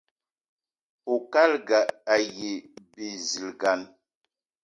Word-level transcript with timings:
Oukalga 1.13 1.79
aye 2.15 2.51
bizilgan. 2.93 3.81